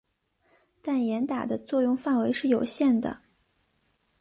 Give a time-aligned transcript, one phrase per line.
[0.81, 3.21] 但严打的作用范围是有限的。